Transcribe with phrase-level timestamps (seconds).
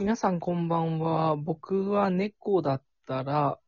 [0.00, 1.36] 皆さんこんばんは。
[1.36, 3.60] 僕は猫だったら、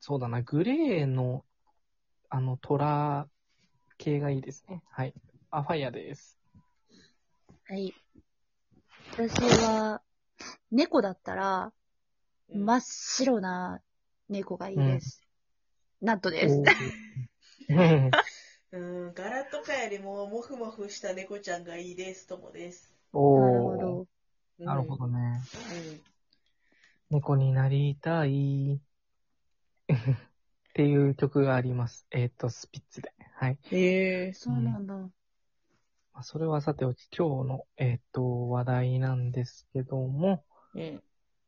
[0.00, 1.44] そうだな、グレーの、
[2.30, 3.28] あの、トラ
[3.98, 4.82] 系がいいですね。
[4.90, 5.12] はい。
[5.50, 6.38] アファイアです。
[7.68, 7.92] はい。
[9.12, 10.00] 私は、
[10.70, 11.72] 猫だったら、
[12.50, 13.82] うん真っ白な
[14.30, 15.22] 猫がいいです。
[16.00, 16.62] なんとです。
[17.68, 18.10] うん
[18.72, 18.78] う
[19.10, 22.94] ん、柄とかよりも、もふもふした猫ちゃんがいいです、ともです。
[23.12, 23.80] おなるほー。
[23.80, 24.07] ど。
[24.58, 25.42] うんなるほどね。
[25.92, 26.00] うん
[27.10, 28.80] 猫になりたい。
[29.90, 32.06] っていう曲があります。
[32.10, 33.12] えっ、と、スピッツで。
[33.34, 33.58] はい。
[33.70, 34.32] へえ。
[34.34, 34.94] そうなんだ。
[34.94, 35.10] ま
[36.12, 40.44] あそれはさておき、今日の、えっ、と、話題なんですけども、
[40.74, 41.02] うん。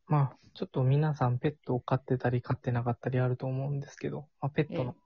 [0.06, 4.96] まあ、ちょっと皆さんペットを飼ってたり飼ってなかったりあると思うんですけど、まあ、ペットの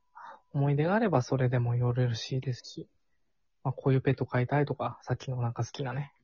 [0.55, 2.89] 思い出があればそれでもよろしいですし、
[3.63, 6.15] まあ、こういうペット飼いたいとか、さっきのなんか好きなね、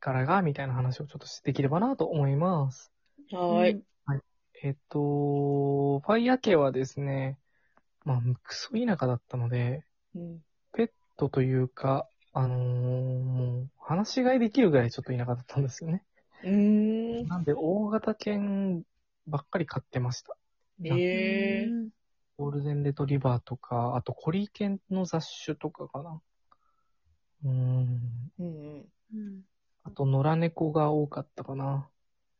[0.00, 2.92] 柄が、みたいな話をちょっとできればなと思います。
[3.32, 3.82] はーい。
[4.62, 7.38] えっ、と、ファイヤー家はですね、
[8.04, 10.40] まあ、クソ田舎だったので、うん。
[10.72, 16.04] ペットというか、あのーもう、話し飼いできるぐらいちょっと田舎だったんですよね。
[16.42, 17.28] うーん。
[17.28, 18.82] なんで、大型犬
[19.26, 20.36] ばっかり飼ってました。
[20.84, 21.64] へえ。
[21.66, 21.88] うん
[22.38, 26.20] ゴールデンレトリバーとか、あとコリー犬の雑種とかかな。
[27.44, 28.30] うーん。
[28.38, 29.40] うんうん。
[29.96, 31.88] と、野良猫が多かったかな。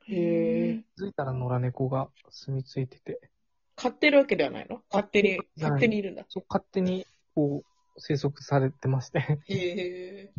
[0.06, 0.84] へえ。
[0.96, 3.30] 気づいたら野良猫が住み着いてて、
[3.74, 4.82] 飼ってるわけではないの？
[4.90, 6.24] 勝手に、はい勝手にいるんだ。
[6.28, 9.18] そう勝手に、こう、生息されてまして。
[9.20, 10.32] へえ。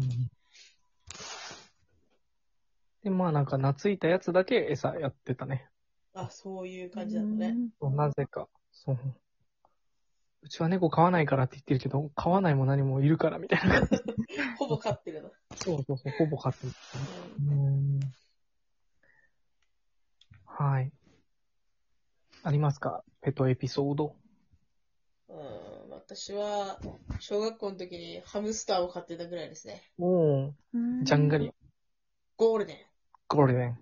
[3.04, 5.70] で、まあなんか懐いたやつだけ餌やってたね。
[6.14, 7.58] あ、そういう感じなんだね。
[7.82, 8.48] なぜか。
[8.72, 8.98] そう。
[10.48, 13.98] うちは猫飼わないからって言ってるけど、飼わないも何もいるからみたいな感じ。
[14.58, 15.30] ほぼ飼ってるの。
[15.58, 16.74] そうそうそう、ほぼ飼ってる。
[17.42, 18.00] うん
[20.46, 20.92] はい。
[22.44, 23.04] ありますか？
[23.22, 24.16] ペットエピソード。
[25.28, 25.34] ん。
[25.34, 25.90] うん。
[25.90, 26.80] 私は、
[27.20, 29.84] 小学校の時にハムスターを飼ってたぐらいですね。
[30.00, 31.52] おー、うんジャンガリ
[32.38, 32.78] ゴールデン。
[33.28, 33.80] ゴールデン。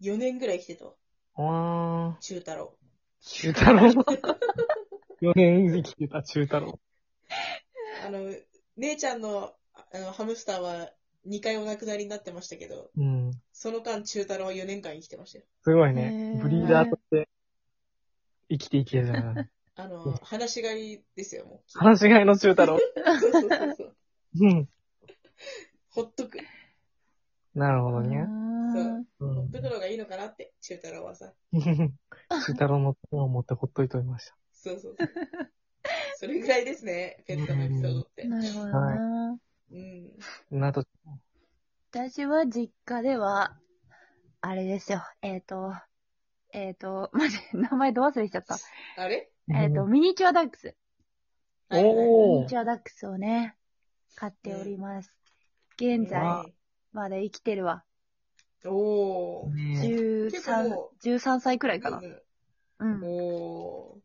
[0.00, 0.94] 4年ぐらい生きてたわ。
[1.36, 2.76] わー、中太郎。
[3.20, 3.92] 中太郎。
[5.22, 6.78] 4年生きてた中太郎。
[8.06, 8.32] あの、
[8.76, 9.52] 姉ちゃんの
[9.92, 10.90] あのハムスターは
[11.26, 13.30] 2回お亡くなりになってましたけど、うん。
[13.52, 15.44] その間中太郎は4年間生きてましたよ。
[15.62, 16.34] すごいへね。
[16.38, 17.28] ーブリーダーとして
[18.48, 19.50] 生きていけるじゃない。
[19.76, 21.78] あの、話し飼いですよ、もう。
[21.78, 22.78] 話し飼いの中太郎。
[23.20, 23.96] そうそうそうそう。
[24.40, 24.68] うん。
[25.90, 26.38] ほっとく。
[27.54, 28.16] なるほどね。
[28.18, 31.32] うんうんほっとくのがいいのかなって、中太郎はさ。
[31.52, 34.36] 中太郎の手を持ってほっといておりました。
[34.62, 35.08] そうそうそう。
[36.16, 38.24] それぐらいですね、ペットのエピソードって。
[38.24, 39.38] なるほどな。
[39.72, 40.60] うん。
[40.60, 40.84] など、
[41.90, 43.58] 私は実家では、
[44.42, 45.02] あれですよ。
[45.22, 45.72] えっ、と、
[46.52, 48.58] えっ、と、マジ、名前ど忘れしちゃった。
[48.96, 49.30] あれ？
[49.52, 50.76] えっ、と、ミニチュアダックス。
[51.70, 53.56] おミおニチュアダックスをね、
[54.16, 55.14] 飼っております。
[55.76, 56.44] 現在、わ
[56.92, 57.84] まだ生きてるわ。
[58.64, 59.54] おー。
[59.54, 61.98] ね結構13も、13歳くらいかな。
[61.98, 62.24] う
[62.80, 63.04] うんん。
[63.04, 63.98] お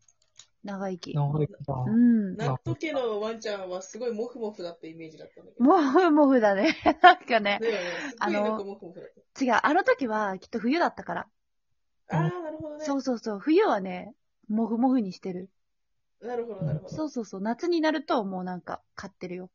[0.66, 1.14] 長生き。
[1.14, 1.56] 長いか
[1.88, 2.38] うんー。。
[2.38, 5.64] 納豆家のワンちゃんはすごいモフモフだったイメージだったんだけど。
[5.64, 6.76] もふもふだね。
[7.02, 7.60] なんかね。
[7.62, 7.70] ね。
[8.10, 9.10] すごいなんかモフモフだっ
[9.40, 11.28] 違う、あの時はきっと冬だったから。
[12.08, 12.18] た。
[12.18, 12.86] あー、なるほどね。
[12.86, 13.40] そうそうそう。
[13.40, 14.16] 冬はね、
[14.48, 15.50] もふもふにしてる。
[16.20, 16.96] なるほど、なるほど。
[16.96, 17.42] そうそうそう。
[17.42, 19.52] 夏になるともうなんか飼ってるよ。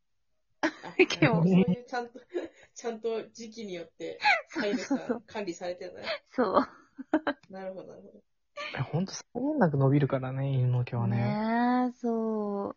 [0.62, 2.20] あ でもそういうちゃんと、
[2.74, 6.04] ちゃんと時期によって飼い主さそうそうん管理されてるね。
[6.30, 6.68] そう。
[7.50, 8.29] なるほど、なるほど。
[8.92, 11.16] ほんと、そうなく伸びるからね、犬の毛はね。
[11.16, 12.76] ねえ、そう。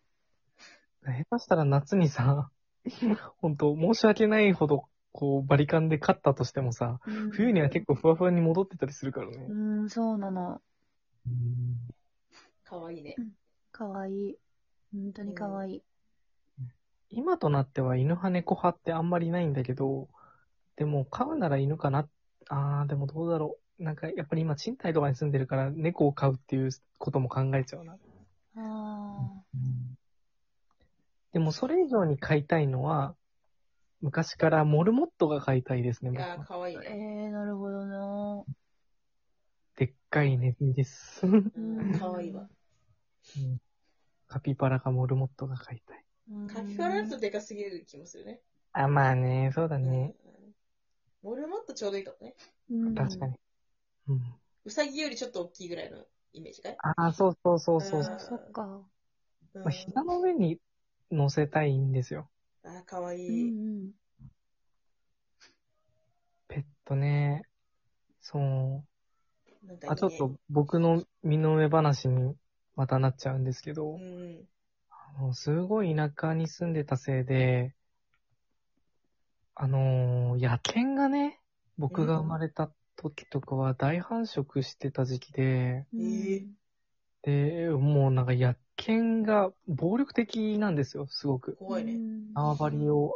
[1.06, 2.50] 下手したら夏にさ、
[3.38, 9.46] ほんと、申し訳ないほど、こう、バリカンで飼ったとしてもさ、うん冬には結構ふわふわに戻ってたりするからね。
[9.48, 9.54] う
[9.84, 10.60] ん、そうなの。
[11.26, 11.94] うん
[12.64, 13.14] かわいいね。
[13.70, 14.38] かわいい。
[14.92, 15.82] 本当にかわいい。
[17.10, 20.08] 今となっては犬派猫派ってあんまりないんだけど、
[20.76, 22.08] でも飼うなら犬かな。
[22.48, 23.63] あー、でもどうだろう。
[23.78, 27.96] なんかやっぱり今賃貸とかに住んでるから猫を飼うっていうことも考えちゃうな。
[28.56, 29.44] あ
[31.32, 33.16] でもそれ以上に飼いたいのは、
[34.00, 36.82] 昔からモルモットが飼いたいですね、僕はあー、かわいいあ。
[36.84, 37.28] えね。
[37.28, 38.44] ー、なるほどな。
[39.76, 41.26] でっかいネズミです。
[41.26, 42.48] うん、かわいいわ。
[43.36, 43.58] うん
[44.28, 46.04] カピバラかモルモットが飼いたい。
[46.52, 48.40] カピバラだとでかすぎる気もするね。
[48.72, 50.14] あ、まあね、そうだね。
[51.22, 51.30] うん。
[51.30, 52.34] モルモットちょうどいいかもね。
[52.70, 53.34] うん確かに。
[54.08, 54.34] うん。
[54.66, 56.04] ウサギよりちょっと大きいぐらいの
[56.34, 56.80] イメージかい？
[56.96, 58.00] ああ、そうそうそうそう。
[58.00, 58.62] うんあ、そっか。
[59.54, 60.60] うんまあ、膝の上に
[61.10, 62.30] 乗せたいんですよ。
[62.64, 63.54] あー、かわいうんうい。
[63.90, 63.92] ん。
[66.48, 67.42] ペットね。
[68.20, 68.84] そう。
[69.66, 72.36] なんかいいねあ、ちょっと僕の身の上話に
[72.76, 74.48] またなっちゃうんですけどう、ん。
[74.90, 77.74] あのすごい田舎に住んでたせいで、
[79.56, 81.40] あのー野犬がね、
[81.76, 86.46] 僕が生まれた時とかは大繁殖してた時期で、え
[87.22, 91.56] で、もうなんか野犬が暴力的なんですよ、すごく。
[91.56, 92.00] 怖いね。
[92.34, 93.14] 縄張りを、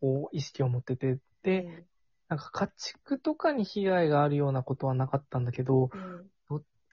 [0.00, 1.18] こう、意識を持ってて。
[1.42, 1.84] で、うん
[2.26, 6.30] なんか家畜とかに被害があるようなことはなかったんだけど、うん。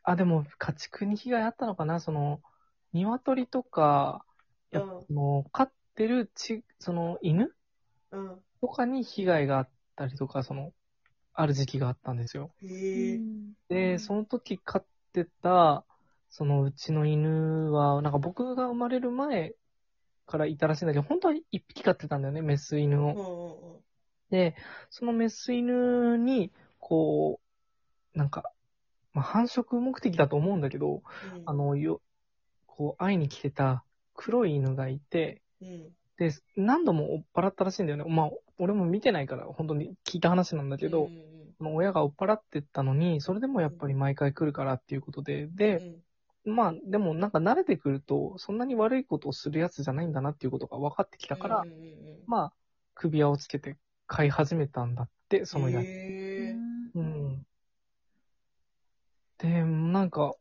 [0.04, 2.42] あ、でも家畜に被害あったのかなその、
[2.94, 4.26] 鶏とか、
[5.10, 7.56] の、飼ってるち、その、犬
[8.12, 8.40] うん。
[8.62, 10.74] とかに被害があったりとか、その、
[11.42, 12.52] ある時期があったんですよ。
[13.70, 15.86] で、その時飼ってた、
[16.30, 19.56] そのうちの犬は、なんか僕が生まれる前
[20.28, 23.76] からいたらしいんだけど、本当は一匹飼ってたんだよね、メス犬うんを。
[23.76, 23.82] うん
[24.32, 24.56] で、
[24.90, 27.42] そのメス犬に、こ
[28.16, 28.54] う、なんか、
[29.12, 31.44] まあ、繁殖目的だと思うんだけど、うん。
[31.46, 32.02] あの、よ、
[32.66, 33.84] こう、会いに来てた
[34.16, 35.90] 黒い犬がいて、うん。
[36.22, 38.06] で、何度も追っ払ったらしいんだよね。
[38.08, 38.30] まあ、
[38.60, 41.32] 俺も見てないから、本当に聞いた話なんだけど、うん
[41.64, 45.78] 親が追っ払ってったのに、それでもやっぱり毎回来るからっていうことで、で、
[46.44, 52.54] うんまあ、でもなんか慣れてくると、そんなに悪いことをするやつじゃないんだなっていうことが分かってきたから、うんまあ、
[52.96, 53.78] 首輪をつけて
[54.08, 55.86] 飼い始めたんだって、そのやつ。
[56.96, 57.46] うん。
[59.38, 60.34] で、なんか、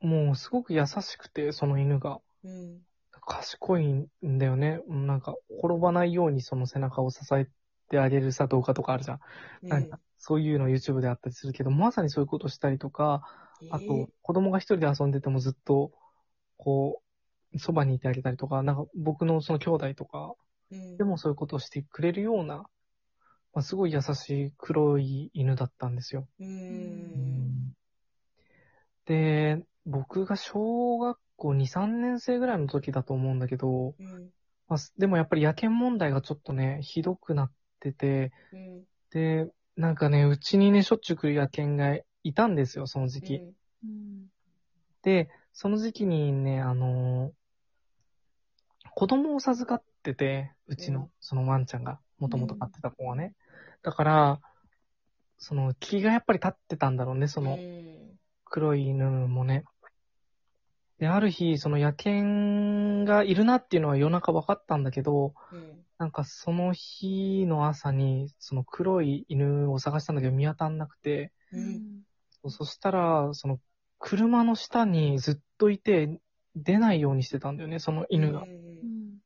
[0.00, 2.20] もうすごく優しくて、その犬が。
[2.42, 2.80] うん。
[3.26, 4.80] 賢いんだよね。
[4.88, 7.48] うんなんか、転ばないようにその背中を支え
[7.90, 9.20] てあげるさ動画とかあるじゃん。
[9.62, 13.22] なんか、そういうの YouTube であったりするけど、まさにそういうことしたりとか、
[13.70, 15.92] あと、子供が一人で遊んでてもずっと、
[16.56, 17.02] こ
[17.52, 20.34] う、そばにいてあげたりとか、なんか僕のその兄弟とか
[20.70, 26.26] うん、でもそういうことをしてくれるような、まあ、すごい優しい黒い犬だったんですよ。
[26.40, 27.74] うん。
[29.06, 34.30] で、僕が小学校2、3年生ぐらいの時だと思うんだけど、うん。
[34.68, 38.84] まあ、すでもやっぱり野犬問題がちょっとね、ひどくなってて、うん。
[39.10, 43.42] で、なんかね、うちにね、しょっちゅう来る野犬がいたんですよ、その時期。
[45.02, 47.32] で、その時期にね、あのー
[48.96, 53.34] 子供を授かってて、うちの、うんそのワンちゃんが、もともと飼ってた子はね。
[53.82, 54.40] だから、
[55.38, 59.64] その気がやっぱり立ってたんだろうね、そのうん黒い犬もね。
[60.98, 65.84] で、ある日、その野犬がいるなっていうのは夜中分かったんだけど、うん。
[65.98, 72.02] なんかその日の朝に、その黒い犬を探したんだけど見当たんなくて、うん。
[72.48, 73.58] そしたら、その
[73.98, 76.20] 車の下にずっといて、
[76.56, 78.46] 出ないようにしてたんだよね、その犬がう。
[78.46, 79.18] ん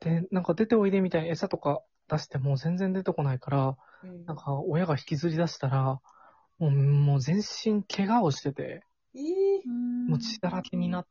[0.00, 4.26] で、なんか出ておいでみたいに餌とか出しても全然出てこないから、うん。
[4.26, 6.00] なんか親が引きずり出したら、
[6.58, 8.82] もう、もう全身怪我をしてて、
[9.14, 11.06] ええもう血だらけになっ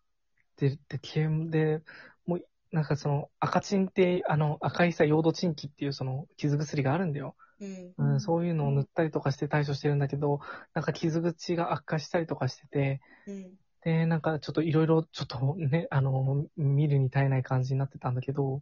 [0.55, 1.81] てて、毛で、
[2.25, 7.35] もう、なんかその赤チンって、あの赤いさ、ヨードチンキっていうその傷薬があるんだよ。
[7.59, 7.93] うん。
[7.97, 10.39] うん、そういうのを塗ったりとかして対処してるんだけど、
[10.73, 13.53] なんか傷口が悪化したりとかしてて、うん。
[13.83, 18.61] で、なんかちょっといろいろちょっとね、あの、見るに耐えない感じになってたんだけど、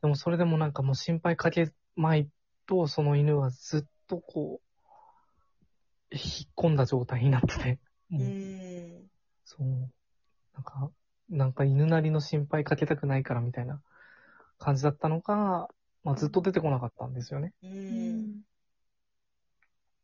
[0.00, 2.28] でもそれでもなんかもう心配かけまい
[2.66, 4.66] と、その犬はずっとこう、
[6.10, 7.78] 引っ込んだ状態になってて、
[8.12, 8.65] うん
[9.46, 9.66] そう。
[10.54, 10.92] なんか、
[11.30, 13.82] なんか犬なりの心配かけたくないからみたいな
[14.58, 15.68] 感じだったのか、
[16.04, 17.54] まあずっと出てこなかったんですよね。
[17.62, 18.44] うん。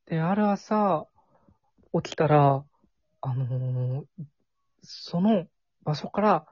[0.06, 1.06] で、ある朝、
[2.02, 2.64] 起きたら、
[3.22, 4.06] あのー
[4.82, 5.46] その
[5.84, 6.46] 場所から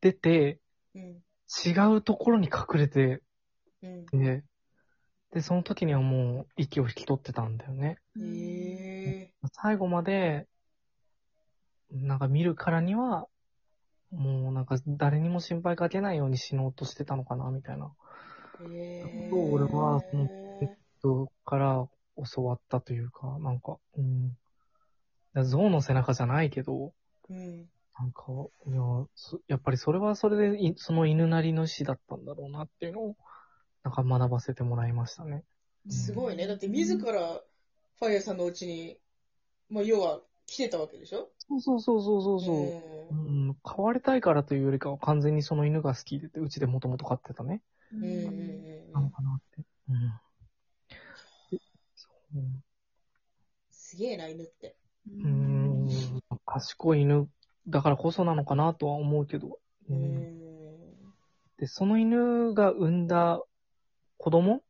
[0.00, 0.60] 出て、
[0.94, 1.22] うん。
[1.64, 3.22] 違うところに隠れて
[3.82, 4.06] うん。
[4.10, 4.44] て、
[5.32, 7.98] で、その時にはもう息を引き取ってたんだよね。
[8.20, 10.48] ええ最後まで、
[11.90, 13.26] なんか見るからには、
[14.10, 17.92] もうなんか誰にも心配かけないように死のうとしてたのかな、みたいな。
[18.60, 20.28] ええそう俺はその
[21.00, 21.88] 人から
[22.34, 24.36] 教わったというか、なんか、うん。
[25.44, 26.92] 象の背中じゃないけど、
[27.28, 27.68] うん。
[27.98, 28.22] なんか、
[28.66, 28.80] いや、
[29.14, 33.16] そやっぱりそれはそれでい、その犬なりの死だったんだろうなっていうのを、
[33.82, 35.44] なんか学ばせてもらいましたね。
[35.88, 36.46] すごいね。
[36.46, 37.40] だって自ら
[37.98, 38.98] ファイヤーさんのうちに、
[39.68, 41.28] まあ、要は来てたわけでしょ？
[41.48, 42.74] そうそうそうそうそうそ
[43.12, 43.14] う。
[43.14, 47.62] うん、飼われたいからというよりかは完全にその犬が好きで、うちでもともと飼ってたね。
[47.92, 48.00] うん。
[48.00, 48.08] うん。
[48.08, 48.32] う
[48.90, 49.62] んなのかなって。
[49.90, 49.96] うん。
[51.50, 51.60] で
[51.94, 52.40] そう
[53.70, 54.76] すげえな、犬って。
[55.06, 57.28] うーん、賢い犬
[57.68, 59.58] だからこそなのかなとは思うけど。
[59.90, 60.28] ううんん。
[61.58, 63.42] で、その犬が産んだ
[64.18, 64.62] 子供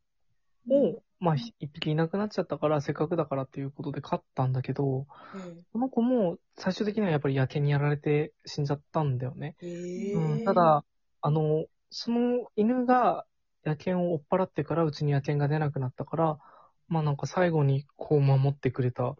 [0.71, 5.65] をまあ、一匹いなくなっちゃったから、せっかくだからっていうことで飼ったんだけど、うん。
[5.73, 9.57] この子も最終的にはやっぱり野犬にやられて死んじゃったんだよね。
[9.63, 10.85] うん、た、だ、
[11.21, 13.27] あの、その犬が
[13.65, 16.39] 野犬を追っ払ってからうちに野犬が出なくなったから、
[16.87, 19.17] まあなんか最後にこう守ってくれた、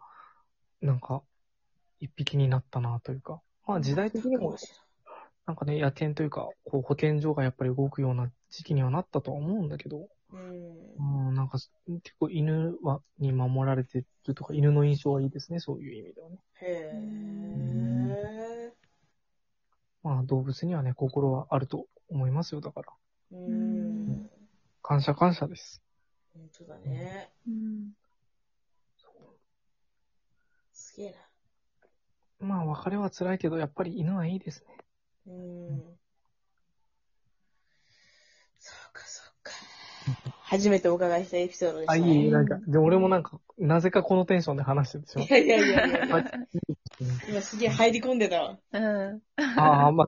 [0.81, 1.21] なんか、
[1.99, 3.41] 一匹になったなというか。
[3.67, 4.55] まあ時代的にも、
[5.45, 10.68] なんかね、野犬というか、こう保健所がやっぱり動くような時期にはなったとは思うんだけど、うん。
[11.49, 11.59] んか
[12.03, 16.39] 結構犬は、に守られてるとか、犬の印象はいいですね、そういう意味ではね。
[16.61, 18.73] へえ。
[20.03, 22.93] まあ動物にはね、心はあると思いますよ、だから。
[23.31, 24.29] うん。
[24.81, 25.81] 感謝感謝です。
[26.33, 27.31] 本当だね。
[27.47, 27.91] うん。
[30.71, 31.15] すげえ
[32.39, 32.47] な。
[32.47, 34.77] まあ別れは辛いけど、やっぱり犬はいいですね。
[35.27, 35.31] う
[35.73, 35.99] ん。
[38.59, 39.51] そうか、そうか。
[40.49, 42.23] 初めてお伺いしたエピソードでしたあ、ね。
[42.23, 46.07] いい、なんか、で、俺もなんか、なぜかこのテンションで話しててしまいやいやいやいや。
[47.29, 48.59] 今すげえ入り込んでたわ。
[48.71, 49.21] うん。
[49.37, 50.07] ああ、まあ、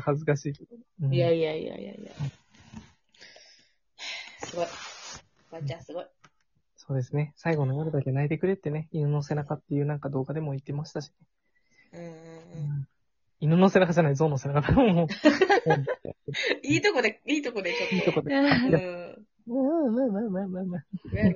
[0.00, 0.76] 恥ずかしいけど。
[1.02, 2.12] うんいやいやいやいやいや。
[4.46, 4.66] すごい。
[5.52, 6.06] ばっちゃんすごい。
[6.76, 7.34] そうですね。
[7.36, 11.12] 最後の夜だけ泣いてくれってね、犬の背中っていうなんか動画でも言ってましたし、
[11.92, 12.80] うんうんううん。
[12.80, 12.88] ん
[13.40, 14.74] 犬の背中じゃない、象の背中だ。
[14.74, 15.06] もう。
[16.62, 17.94] いいとこで、いいとこでちょっと。
[17.94, 18.34] いいとこで。
[18.34, 19.26] うん。
[19.48, 20.82] うん、まあまあまあまあまあ。
[21.16, 21.34] わわわ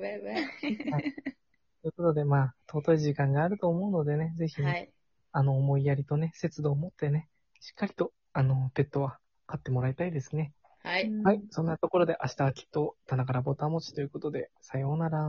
[1.81, 4.91] ということで、まあ、尊い時間があると思うのでね、ぜひね、はい。
[5.31, 7.27] あの、思いやりとね、節度を持ってね、
[7.59, 9.17] しっかりと、あの、ペットは
[9.47, 10.53] 飼ってもらいたいですね。
[10.83, 11.11] はい。
[11.23, 11.41] はい。
[11.49, 15.19] そんなところで明日はきっと棚からボタン持ちということで、さようなら。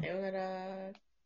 [0.00, 0.92] さようなら。